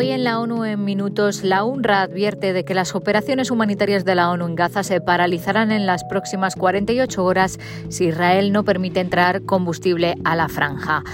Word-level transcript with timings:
Hoy 0.00 0.12
en 0.12 0.24
la 0.24 0.40
ONU 0.40 0.64
en 0.64 0.82
minutos, 0.82 1.44
la 1.44 1.62
UNRWA 1.62 2.00
advierte 2.00 2.54
de 2.54 2.64
que 2.64 2.72
las 2.72 2.94
operaciones 2.94 3.50
humanitarias 3.50 4.06
de 4.06 4.14
la 4.14 4.30
ONU 4.30 4.46
en 4.46 4.54
Gaza 4.54 4.82
se 4.82 5.02
paralizarán 5.02 5.70
en 5.72 5.84
las 5.84 6.04
próximas 6.04 6.56
48 6.56 7.22
horas 7.22 7.58
si 7.90 8.06
Israel 8.06 8.50
no 8.50 8.64
permite 8.64 9.00
entrar 9.00 9.42
combustible 9.42 10.14
a 10.24 10.36
la 10.36 10.48
franja. 10.48 11.04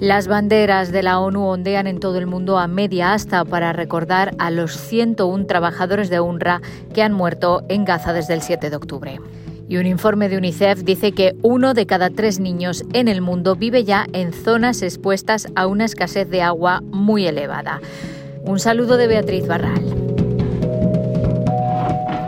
Las 0.00 0.26
banderas 0.26 0.90
de 0.90 1.04
la 1.04 1.20
ONU 1.20 1.44
ondean 1.44 1.86
en 1.86 2.00
todo 2.00 2.18
el 2.18 2.26
mundo 2.26 2.58
a 2.58 2.66
media 2.66 3.12
asta 3.12 3.44
para 3.44 3.72
recordar 3.72 4.34
a 4.40 4.50
los 4.50 4.76
101 4.76 5.46
trabajadores 5.46 6.10
de 6.10 6.18
UNRWA 6.18 6.60
que 6.92 7.04
han 7.04 7.12
muerto 7.12 7.62
en 7.68 7.84
Gaza 7.84 8.12
desde 8.12 8.34
el 8.34 8.42
7 8.42 8.68
de 8.68 8.74
octubre. 8.74 9.20
Y 9.68 9.76
un 9.76 9.86
informe 9.86 10.28
de 10.28 10.38
UNICEF 10.38 10.82
dice 10.82 11.12
que 11.12 11.36
uno 11.42 11.72
de 11.72 11.86
cada 11.86 12.10
tres 12.10 12.40
niños 12.40 12.84
en 12.94 13.06
el 13.06 13.20
mundo 13.20 13.54
vive 13.54 13.84
ya 13.84 14.06
en 14.12 14.32
zonas 14.32 14.82
expuestas 14.82 15.46
a 15.54 15.68
una 15.68 15.84
escasez 15.84 16.28
de 16.28 16.42
agua 16.42 16.82
muy 16.90 17.28
elevada. 17.28 17.80
Un 18.46 18.60
saludo 18.60 18.98
de 18.98 19.06
Beatriz 19.06 19.46
Barral. 19.46 20.03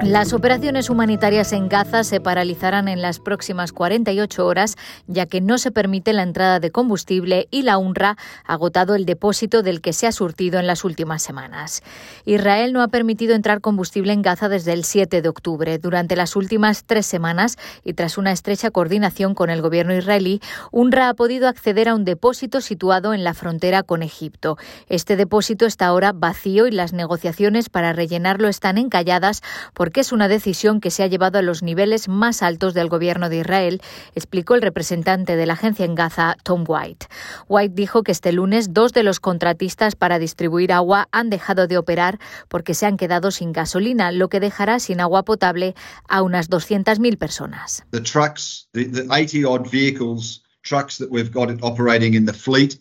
Las 0.06 0.32
operaciones 0.32 0.88
humanitarias 0.88 1.52
en 1.52 1.68
Gaza 1.68 2.04
se 2.04 2.20
paralizarán 2.20 2.86
en 2.86 3.02
las 3.02 3.18
próximas 3.18 3.72
48 3.72 4.46
horas, 4.46 4.76
ya 5.08 5.26
que 5.26 5.40
no 5.40 5.58
se 5.58 5.72
permite 5.72 6.12
la 6.12 6.22
entrada 6.22 6.60
de 6.60 6.70
combustible 6.70 7.48
y 7.50 7.62
la 7.62 7.76
UNRWA 7.76 8.16
ha 8.44 8.52
agotado 8.52 8.94
el 8.94 9.04
depósito 9.04 9.64
del 9.64 9.80
que 9.80 9.92
se 9.92 10.06
ha 10.06 10.12
surtido 10.12 10.60
en 10.60 10.68
las 10.68 10.84
últimas 10.84 11.24
semanas. 11.24 11.82
Israel 12.24 12.72
no 12.72 12.82
ha 12.82 12.88
permitido 12.88 13.34
entrar 13.34 13.60
combustible 13.60 14.12
en 14.12 14.22
Gaza 14.22 14.48
desde 14.48 14.74
el 14.74 14.84
7 14.84 15.22
de 15.22 15.28
octubre. 15.28 15.76
Durante 15.78 16.14
las 16.14 16.36
últimas 16.36 16.84
tres 16.84 17.04
semanas 17.04 17.58
y 17.82 17.94
tras 17.94 18.16
una 18.16 18.30
estrecha 18.30 18.70
coordinación 18.70 19.34
con 19.34 19.50
el 19.50 19.60
gobierno 19.60 19.92
israelí, 19.92 20.40
UNRWA 20.70 21.08
ha 21.08 21.14
podido 21.14 21.48
acceder 21.48 21.88
a 21.88 21.96
un 21.96 22.04
depósito 22.04 22.60
situado 22.60 23.12
en 23.12 23.24
la 23.24 23.34
frontera 23.34 23.82
con 23.82 24.04
Egipto. 24.04 24.56
Este 24.88 25.16
depósito 25.16 25.66
está 25.66 25.86
ahora 25.86 26.12
vacío 26.14 26.68
y 26.68 26.70
las 26.70 26.92
negociaciones 26.92 27.70
para 27.70 27.92
rellenarlo 27.92 28.46
están 28.46 28.78
encalladas 28.78 29.42
porque 29.74 29.95
es 30.00 30.12
una 30.12 30.28
decisión 30.28 30.80
que 30.80 30.90
se 30.90 31.02
ha 31.02 31.06
llevado 31.06 31.38
a 31.38 31.42
los 31.42 31.62
niveles 31.62 32.08
más 32.08 32.42
altos 32.42 32.74
del 32.74 32.88
gobierno 32.88 33.28
de 33.28 33.38
Israel, 33.38 33.80
explicó 34.14 34.54
el 34.54 34.62
representante 34.62 35.36
de 35.36 35.46
la 35.46 35.54
agencia 35.54 35.84
en 35.84 35.94
Gaza, 35.94 36.36
Tom 36.42 36.64
White. 36.66 37.06
White 37.48 37.74
dijo 37.74 38.02
que 38.02 38.12
este 38.12 38.32
lunes 38.32 38.72
dos 38.72 38.92
de 38.92 39.02
los 39.02 39.20
contratistas 39.20 39.96
para 39.96 40.18
distribuir 40.18 40.72
agua 40.72 41.08
han 41.12 41.30
dejado 41.30 41.66
de 41.66 41.78
operar 41.78 42.18
porque 42.48 42.74
se 42.74 42.86
han 42.86 42.96
quedado 42.96 43.30
sin 43.30 43.52
gasolina, 43.52 44.12
lo 44.12 44.28
que 44.28 44.40
dejará 44.40 44.78
sin 44.78 45.00
agua 45.00 45.24
potable 45.24 45.74
a 46.08 46.22
unas 46.22 46.50
200.000 46.50 47.18
personas. 47.18 47.84
The 47.90 48.00
trucks, 48.00 48.68
the 48.72 49.06
80 49.10 49.46
odd 49.46 49.70
vehicles, 49.70 50.42
trucks 50.62 50.98
that 50.98 51.08
we've 51.10 51.32
got 51.32 51.50
operating 51.62 52.14
in 52.14 52.26
the 52.26 52.32
fleet 52.32 52.80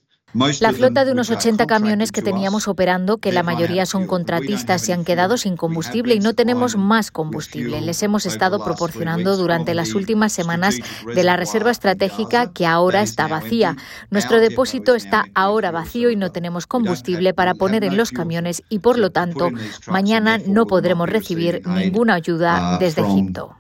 la 0.59 0.73
flota 0.73 1.05
de 1.05 1.11
unos 1.11 1.30
80 1.30 1.66
camiones 1.66 2.11
que 2.11 2.22
teníamos 2.22 2.67
operando, 2.67 3.17
que 3.17 3.31
la 3.31 3.44
mayoría 3.44 3.86
son 3.86 4.05
contratistas, 4.05 4.81
se 4.81 4.94
han 4.94 5.05
quedado 5.05 5.38
sin 5.38 5.55
combustible 5.55 6.16
y 6.16 6.19
no 6.19 6.33
tenemos 6.33 6.75
más 6.75 7.11
combustible. 7.11 7.81
Les 7.81 8.03
hemos 8.03 8.25
estado 8.25 8.64
proporcionando 8.64 9.38
durante 9.38 9.73
las 9.73 9.95
últimas 9.95 10.33
semanas 10.33 10.77
de 11.14 11.23
la 11.23 11.38
reserva 11.38 11.72
estratégica 11.72 12.52
que 12.52 12.66
ahora 12.66 13.02
está 13.02 13.27
vacía. 13.27 13.77
Nuestro 14.09 14.39
depósito 14.39 14.95
está 14.95 15.25
ahora 15.33 15.72
vacío 15.72 16.09
y 16.09 16.16
no 16.16 16.31
tenemos 16.31 16.67
combustible 16.67 17.33
para 17.33 17.55
poner 17.55 17.83
en 17.83 17.97
los 17.97 18.11
camiones 18.11 18.64
y, 18.70 18.80
por 18.80 18.97
lo 18.97 19.11
tanto, 19.11 19.49
mañana 19.88 20.38
no 20.38 20.66
podremos 20.66 21.09
recibir 21.09 21.61
ninguna 21.66 22.16
ayuda 22.16 22.75
uh, 22.75 22.80
desde 22.80 23.02
Egipto. 23.02 23.55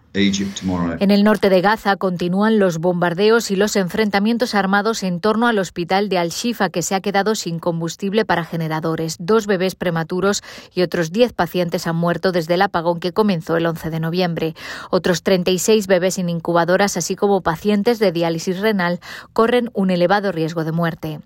En 0.99 1.11
el 1.11 1.25
norte 1.25 1.49
de 1.49 1.59
Gaza 1.59 1.97
continúan 1.97 2.57
los 2.57 2.77
bombardeos 2.77 3.51
y 3.51 3.57
los 3.57 3.75
enfrentamientos 3.75 4.55
armados 4.55 5.03
en 5.03 5.19
torno 5.19 5.45
al 5.45 5.59
hospital 5.59 6.07
de 6.07 6.17
Al-Shifa, 6.17 6.69
que 6.69 6.83
se 6.83 6.95
ha 6.95 7.01
quedado 7.01 7.35
sin 7.35 7.59
combustible 7.59 8.23
para 8.23 8.45
generadores. 8.45 9.17
Dos 9.19 9.45
bebés 9.45 9.75
prematuros 9.75 10.41
y 10.73 10.83
otros 10.83 11.11
10 11.11 11.33
pacientes 11.33 11.85
han 11.85 11.97
muerto 11.97 12.31
desde 12.31 12.53
el 12.53 12.61
apagón 12.61 13.01
que 13.01 13.11
comenzó 13.11 13.57
el 13.57 13.65
11 13.65 13.89
de 13.89 13.99
noviembre. 13.99 14.55
Otros 14.89 15.21
36 15.21 15.87
bebés 15.87 16.17
en 16.17 16.29
incubadoras, 16.29 16.95
así 16.95 17.17
como 17.17 17.41
pacientes 17.41 17.99
de 17.99 18.13
diálisis 18.13 18.61
renal, 18.61 19.01
corren 19.33 19.69
un 19.73 19.89
elevado 19.89 20.31
riesgo 20.31 20.63
de 20.63 20.71
muerte. 20.71 21.19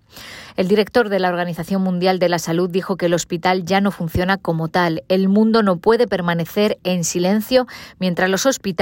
El 0.57 0.67
director 0.67 1.09
de 1.09 1.19
la 1.19 1.29
Organización 1.29 1.83
Mundial 1.83 2.19
de 2.19 2.27
la 2.27 2.39
Salud 2.39 2.69
dijo 2.69 2.97
que 2.97 3.05
el 3.05 3.13
hospital 3.13 3.63
ya 3.65 3.81
no 3.81 3.91
funciona 3.91 4.37
como 4.37 4.67
tal. 4.67 5.03
El 5.07 5.29
mundo 5.29 5.63
no 5.63 5.77
puede 5.77 6.07
permanecer 6.07 6.79
en 6.83 7.03
silencio 7.03 7.67
mientras 7.99 8.29
los 8.29 8.45
hospitales 8.45 8.78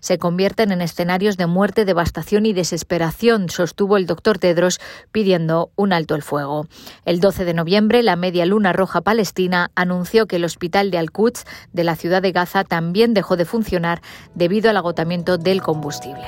se 0.00 0.18
convierten 0.18 0.72
en 0.72 0.80
escenarios 0.80 1.36
de 1.36 1.46
muerte, 1.46 1.84
devastación 1.84 2.46
y 2.46 2.54
desesperación, 2.54 3.50
sostuvo 3.50 3.98
el 3.98 4.06
doctor 4.06 4.38
Tedros 4.38 4.80
pidiendo 5.12 5.70
un 5.76 5.92
alto 5.92 6.14
el 6.14 6.22
fuego. 6.22 6.66
El 7.04 7.20
12 7.20 7.44
de 7.44 7.52
noviembre, 7.52 8.02
la 8.02 8.16
Media 8.16 8.46
Luna 8.46 8.72
Roja 8.72 9.02
Palestina 9.02 9.70
anunció 9.74 10.26
que 10.26 10.36
el 10.36 10.44
hospital 10.44 10.90
de 10.90 10.98
Al-Quds 10.98 11.44
de 11.72 11.84
la 11.84 11.96
ciudad 11.96 12.22
de 12.22 12.32
Gaza 12.32 12.64
también 12.64 13.12
dejó 13.12 13.36
de 13.36 13.44
funcionar 13.44 14.00
debido 14.34 14.70
al 14.70 14.78
agotamiento 14.78 15.36
del 15.36 15.60
combustible. 15.60 16.24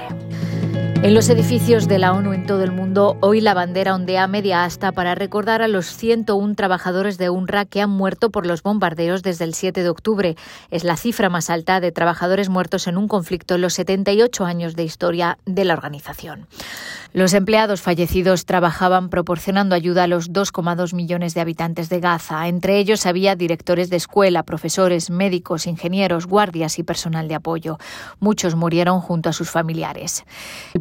En 1.00 1.14
los 1.14 1.28
edificios 1.31 1.86
de 1.86 1.98
la 1.98 2.12
ONU 2.12 2.32
en 2.32 2.44
todo 2.44 2.64
el 2.64 2.72
mundo, 2.72 3.16
hoy 3.20 3.41
la 3.41 3.54
bandera 3.54 3.94
ondea 3.94 4.26
media 4.26 4.64
asta 4.64 4.91
para 4.91 5.14
recordar 5.14 5.62
a 5.62 5.69
los 5.69 5.86
101 5.86 6.56
trabajadores 6.56 7.19
de 7.19 7.31
UNRWA 7.31 7.66
que 7.66 7.81
han 7.81 7.91
muerto 7.91 8.31
por 8.31 8.47
los 8.47 8.64
bombardeos 8.64 9.22
desde 9.22 9.44
el 9.44 9.54
7 9.54 9.84
de 9.84 9.88
octubre. 9.88 10.36
Es 10.72 10.82
la 10.82 10.97
cifra 10.97 11.28
más 11.28 11.50
alta 11.50 11.78
de 11.78 11.92
trabajadores 11.92 12.48
muertos 12.48 12.88
en 12.88 12.97
un 12.97 13.06
conflicto 13.06 13.54
en 13.54 13.60
los 13.60 13.75
78 13.75 14.44
años 14.44 14.75
de 14.75 14.82
historia 14.82 15.38
de 15.47 15.64
la 15.64 15.75
organización. 15.75 16.48
Los 17.15 17.32
empleados 17.32 17.80
fallecidos 17.80 18.44
trabajaban 18.44 19.09
proporcionando 19.09 19.75
ayuda 19.75 20.04
a 20.04 20.09
los 20.09 20.30
2,2 20.30 20.94
millones 20.94 21.32
de 21.32 21.41
habitantes 21.41 21.88
de 21.88 22.00
Gaza. 22.00 22.48
Entre 22.48 22.78
ellos 22.78 23.06
había 23.06 23.34
directores 23.34 23.88
de 23.88 23.97
escuela, 23.97 24.42
profesores, 24.42 25.09
médicos, 25.09 25.66
ingenieros, 25.66 26.26
guardias 26.26 26.78
y 26.78 26.82
personal 26.82 27.26
de 27.28 27.36
apoyo. 27.36 27.78
Muchos 28.20 28.56
murieron 28.56 29.00
junto 29.00 29.30
a 29.30 29.32
sus 29.32 29.48
familiares. 29.48 30.25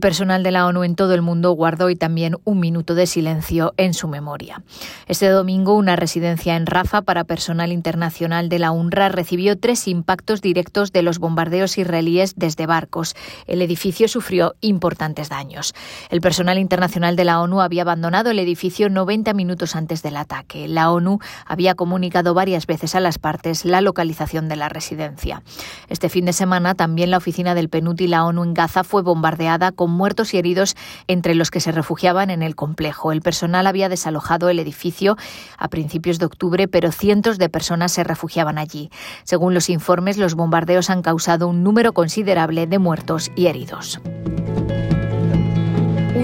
Personal 0.07 0.41
de 0.41 0.51
la 0.51 0.65
ONU 0.67 0.85
en 0.85 0.95
todo 0.95 1.13
el 1.13 1.21
mundo 1.21 1.51
guardó 1.51 1.87
hoy 1.87 1.97
también 1.97 2.37
un 2.45 2.61
minuto 2.61 2.95
de 2.95 3.07
silencio 3.07 3.73
en 3.75 3.93
su 3.93 4.07
memoria. 4.07 4.63
Este 5.07 5.27
domingo, 5.27 5.73
una 5.73 5.97
residencia 5.97 6.55
en 6.55 6.65
Rafa 6.65 7.01
para 7.01 7.25
personal 7.25 7.73
internacional 7.73 8.47
de 8.47 8.57
la 8.57 8.71
UNRWA 8.71 9.09
recibió 9.09 9.59
tres 9.59 9.85
impactos 9.85 10.41
directos 10.41 10.93
de 10.93 11.01
los 11.01 11.19
bombardeos 11.19 11.77
israelíes 11.77 12.35
desde 12.37 12.67
barcos. 12.67 13.15
El 13.47 13.61
edificio 13.61 14.07
sufrió 14.07 14.55
importantes 14.61 15.27
daños. 15.27 15.73
El 16.09 16.21
personal 16.21 16.57
internacional 16.57 17.17
de 17.17 17.25
la 17.25 17.41
ONU 17.41 17.59
había 17.59 17.81
abandonado 17.81 18.31
el 18.31 18.39
edificio 18.39 18.89
90 18.89 19.33
minutos 19.33 19.75
antes 19.75 20.03
del 20.03 20.15
ataque. 20.15 20.69
La 20.69 20.89
ONU 20.89 21.19
había 21.45 21.75
comunicado 21.75 22.33
varias 22.33 22.65
veces 22.65 22.95
a 22.95 23.01
las 23.01 23.19
partes 23.19 23.65
la 23.65 23.81
localización 23.81 24.47
de 24.47 24.55
la 24.55 24.69
residencia. 24.69 25.43
Este 25.89 26.07
fin 26.07 26.23
de 26.23 26.31
semana 26.31 26.75
también 26.75 27.11
la 27.11 27.17
oficina 27.17 27.55
del 27.55 27.67
PNUD 27.67 27.99
y 27.99 28.07
la 28.07 28.23
ONU 28.23 28.45
en 28.45 28.53
Gaza 28.53 28.85
fue 28.85 29.01
bombardeada 29.01 29.73
con 29.73 29.96
muertos 29.97 30.33
y 30.33 30.37
heridos 30.37 30.75
entre 31.07 31.35
los 31.35 31.51
que 31.51 31.59
se 31.59 31.73
refugiaban 31.73 32.29
en 32.29 32.41
el 32.41 32.55
complejo. 32.55 33.11
El 33.11 33.21
personal 33.21 33.67
había 33.67 33.89
desalojado 33.89 34.47
el 34.47 34.59
edificio 34.59 35.17
a 35.57 35.67
principios 35.67 36.19
de 36.19 36.25
octubre, 36.25 36.69
pero 36.69 36.93
cientos 36.93 37.37
de 37.37 37.49
personas 37.49 37.91
se 37.91 38.05
refugiaban 38.05 38.57
allí. 38.57 38.89
Según 39.25 39.53
los 39.53 39.69
informes, 39.69 40.17
los 40.17 40.35
bombardeos 40.35 40.89
han 40.89 41.01
causado 41.01 41.49
un 41.49 41.63
número 41.63 41.93
considerable 41.93 42.67
de 42.67 42.79
muertos 42.79 43.31
y 43.35 43.47
heridos. 43.47 43.99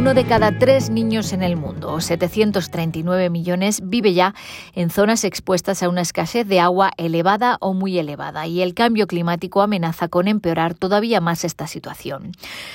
Uno 0.03 0.13
de 0.13 0.25
cada 0.25 0.51
tres 0.59 0.89
niños 0.89 1.31
en 1.31 1.43
el 1.43 1.55
mundo, 1.55 2.01
739 2.01 3.29
millones, 3.29 3.79
vive 3.85 4.13
ya 4.13 4.35
en 4.75 4.89
zonas 4.89 5.23
expuestas 5.23 5.81
a 5.81 5.87
una 5.87 6.01
escasez 6.01 6.45
de 6.45 6.59
agua 6.59 6.91
elevada 6.97 7.55
o 7.61 7.73
muy 7.73 7.97
elevada 7.97 8.45
y 8.45 8.61
el 8.61 8.73
cambio 8.73 9.07
climático 9.07 9.61
amenaza 9.61 10.09
con 10.09 10.27
empeorar 10.27 10.73
todavía 10.73 11.21
más 11.21 11.45
esta 11.45 11.67
situación. 11.67 12.33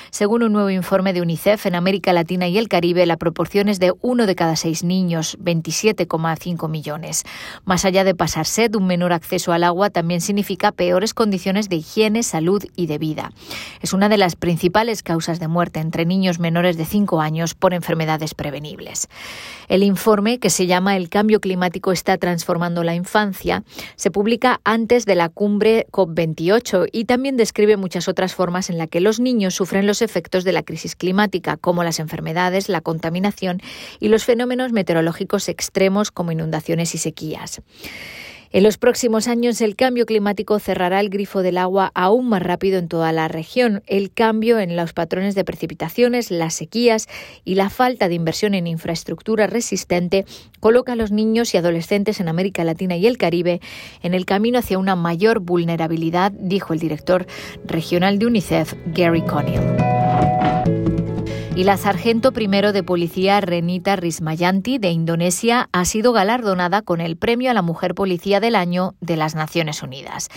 Según 0.09 0.43
un 0.43 0.55
nuevo 0.55 0.71
informe 0.71 1.13
de 1.13 1.21
UNICEF, 1.21 1.67
en 1.67 1.75
América 1.75 2.15
Latina 2.15 2.49
y 2.49 2.57
el 2.57 2.67
Caribe 2.67 3.05
la 3.05 3.19
proporción 3.19 3.69
es 3.69 3.79
de 3.79 3.93
uno 4.01 4.25
de 4.25 4.35
cada 4.35 4.57
seis 4.57 4.83
niños, 4.83 5.37
27,5 5.39 6.67
millones. 6.71 7.25
Más 7.67 7.85
allá 7.85 8.05
de 8.05 8.15
pasar 8.15 8.47
sed, 8.47 8.75
un 8.75 8.87
menor 8.87 9.13
acceso 9.13 9.53
al 9.53 9.65
agua 9.65 9.91
también 9.91 10.23
significa 10.23 10.73
peores 10.73 11.13
condiciones 11.13 11.69
de 11.69 11.77
higiene, 11.77 12.23
salud 12.23 12.65
y 12.75 12.87
de 12.87 12.97
vida. 12.97 13.33
Es 13.83 13.93
una 13.93 14.09
de 14.09 14.17
las 14.17 14.35
principales 14.35 15.03
causas 15.03 15.41
de 15.41 15.49
muerte 15.49 15.81
entre 15.81 16.07
niños 16.07 16.39
menores 16.39 16.79
de 16.79 16.87
5 16.87 17.18
años 17.21 17.55
por 17.55 17.75
enfermedades 17.75 18.35
prevenibles. 18.35 19.09
El 19.69 19.83
informe, 19.83 20.39
que 20.39 20.51
se 20.51 20.67
llama 20.67 20.97
El 20.97 21.09
cambio 21.09 21.41
climático 21.41 21.93
está 21.93 22.17
transformando 22.17 22.85
la 22.85 22.95
infancia, 22.95 23.65
se 23.97 24.11
publica 24.11 24.61
antes 24.65 25.05
de 25.05 25.15
la 25.15 25.29
cumbre 25.29 25.87
COP28 25.91 26.89
y 26.93 27.05
también 27.05 27.37
describe 27.37 27.77
muchas 27.77 28.09
otras 28.09 28.35
formas 28.35 28.71
en 28.71 28.79
las 28.79 28.89
que 28.89 29.01
los 29.01 29.21
niños 29.21 29.55
sufren 29.55 29.87
los 29.87 30.03
efectos 30.03 30.45
de 30.45 30.53
la 30.53 30.63
crisis 30.63 30.97
climática, 30.97 31.57
como 31.57 31.85
las 31.85 32.01
enfermedades, 32.01 32.69
la 32.69 32.81
contaminación 32.81 33.61
y 34.01 34.09
los 34.09 34.25
fenómenos 34.25 34.73
meteorológicos 34.73 35.49
extremos 35.49 36.11
como 36.11 36.33
inundaciones 36.33 36.95
y 36.95 36.99
sequías. 36.99 37.61
En 38.51 38.63
los 38.63 38.79
próximos 38.79 39.29
años 39.29 39.61
el 39.61 39.77
cambio 39.77 40.07
climático 40.07 40.59
cerrará 40.59 41.01
el 41.01 41.11
grifo 41.11 41.43
del 41.43 41.59
agua 41.59 41.91
aún 41.95 42.31
más 42.31 42.43
rápido 42.43 42.79
en 42.79 42.89
toda 42.89 43.13
la 43.13 43.29
región. 43.29 43.83
El 43.87 44.11
cambio 44.11 44.59
en 44.59 44.75
los 44.75 44.95
patrones 44.95 45.35
de 45.35 45.45
precipitaciones, 45.45 46.31
las 46.31 46.55
sequías 46.55 47.09
y 47.45 47.57
la 47.57 47.69
falta 47.69 48.09
de 48.09 48.15
inversión 48.15 48.55
en 48.55 48.67
infraestructura 48.67 49.47
resistente 49.47 50.25
coloca 50.61 50.93
a 50.93 50.97
los 50.97 51.11
niños 51.11 51.53
y 51.53 51.59
adolescentes 51.59 52.21
en 52.21 52.29
América 52.29 52.65
Latina 52.65 52.97
y 52.97 53.07
el 53.07 53.19
Caribe 53.19 53.61
en 54.03 54.15
el 54.15 54.25
camino 54.25 54.59
hacia 54.59 54.79
una 54.79 54.97
mayor 54.97 55.41
vulnerabilidad, 55.41 56.33
dijo 56.33 56.73
el 56.73 56.79
director 56.79 57.27
regional 57.67 58.19
de 58.19 58.27
UNICEF, 58.27 58.75
Gary 58.95 59.23
Connill 59.23 60.58
y 61.59 61.65
la 61.65 61.77
sargento 61.77 62.31
primero 62.31 62.73
de 62.73 62.85
policía 62.85 63.41
Renita 63.41 63.97
Rismayanti 63.97 64.79
de 64.79 64.91
Indonesia 64.91 65.69
ha 65.73 65.85
sido 65.87 66.13
galardonada 66.13 66.83
con 66.83 67.01
el 67.01 67.17
Premio 67.17 67.51
a 67.51 67.55
la 67.55 67.63
Mujer 67.63 67.97
Policía 67.97 68.39
del 68.39 68.55
Año 68.55 68.95
de 69.01 69.17
las 69.17 69.35
Naciones 69.35 69.83
Unidas. 69.83 70.29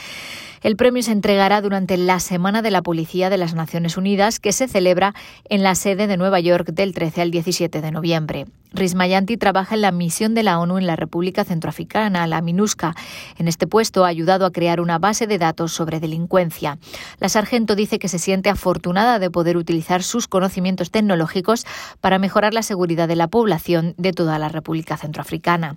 El 0.64 0.76
premio 0.76 1.04
se 1.04 1.12
entregará 1.12 1.62
durante 1.62 1.96
la 1.98 2.20
Semana 2.20 2.64
de 2.64 2.72
la 2.72 2.82
Policía 2.82 3.30
de 3.30 3.38
las 3.38 3.54
Naciones 3.54 3.98
Unidas, 3.98 4.40
que 4.40 4.52
se 4.52 4.68
celebra 4.68 5.14
en 5.48 5.62
la 5.62 5.76
sede 5.76 6.08
de 6.08 6.18
Nueva 6.18 6.40
York 6.40 6.70
del 6.72 6.92
13 6.92 7.22
al 7.22 7.30
17 7.30 7.82
de 7.82 7.92
noviembre. 7.92 8.46
Rismayanti 8.74 9.36
trabaja 9.36 9.76
en 9.76 9.82
la 9.82 9.92
misión 9.92 10.34
de 10.34 10.44
la 10.44 10.58
ONU 10.58 10.78
en 10.78 10.88
la 10.88 10.96
República 10.96 11.44
Centroafricana, 11.44 12.26
la 12.26 12.42
MINUSCA. 12.42 12.96
En 13.38 13.50
este 13.50 13.68
puesto 13.68 14.06
ha 14.06 14.08
ayudado 14.08 14.46
a 14.46 14.52
crear 14.52 14.80
una 14.80 14.98
base 14.98 15.28
de 15.28 15.38
datos 15.38 15.74
sobre 15.74 16.00
delincuencia. 16.00 16.78
La 17.20 17.28
sargento 17.28 17.76
dice 17.76 18.00
que 18.00 18.08
se 18.08 18.18
siente 18.18 18.50
afortunada 18.50 19.20
de 19.20 19.30
poder 19.30 19.58
utilizar 19.58 20.04
sus 20.04 20.30
conocimientos 20.30 20.90
tecnológicos 20.90 21.66
para 22.00 22.18
mejorar 22.18 22.54
la 22.54 22.64
seguridad 22.64 23.10
de 23.10 23.18
la 23.18 23.28
población 23.28 23.94
de 23.98 24.14
toda 24.14 24.40
la 24.40 24.48
República 24.48 24.96
Centroafricana. 24.96 25.76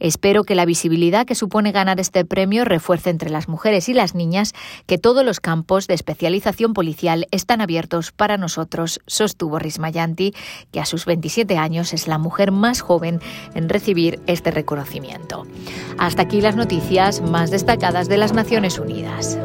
Espero 0.00 0.42
que 0.42 0.56
la 0.56 0.64
visibilidad 0.64 1.26
que 1.26 1.36
supone 1.36 1.70
ganar 1.70 2.00
este 2.00 2.24
premio 2.24 2.64
refuerce 2.64 3.10
entre 3.10 3.30
las 3.30 3.48
mujeres 3.48 3.88
y 3.88 3.94
las 3.94 4.16
niñas 4.16 4.54
que 4.86 4.98
todos 4.98 5.24
los 5.24 5.38
campos 5.38 5.86
de 5.86 5.94
especialización 5.94 6.74
policial 6.74 7.28
están 7.30 7.60
abiertos 7.60 8.10
para 8.10 8.38
nosotros, 8.38 9.00
sostuvo 9.06 9.60
Rismayanti, 9.60 10.34
que 10.72 10.80
a 10.80 10.84
sus 10.84 11.04
27 11.04 11.56
años 11.58 11.92
es 11.92 12.08
la 12.08 12.18
mujer 12.24 12.50
más 12.50 12.80
joven 12.80 13.20
en 13.54 13.68
recibir 13.68 14.18
este 14.26 14.50
reconocimiento. 14.50 15.46
Hasta 15.98 16.22
aquí 16.22 16.40
las 16.40 16.56
noticias 16.56 17.20
más 17.20 17.52
destacadas 17.52 18.08
de 18.08 18.16
las 18.16 18.32
Naciones 18.32 18.80
Unidas. 18.80 19.38